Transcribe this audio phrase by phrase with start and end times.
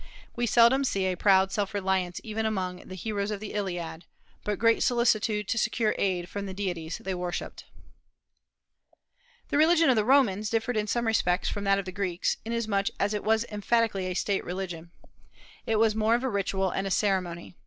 [0.35, 4.05] We seldom see a proud self reliance even among the heroes of the Iliad,
[4.43, 7.65] but great solicitude to secure aid from the deities they worshipped.
[9.49, 12.87] The religion of the Romans differed in some respects from that of the Greeks, inasmuch
[12.99, 14.89] as it was emphatically a state religion.
[15.67, 17.53] It was more of a ritual and a ceremony.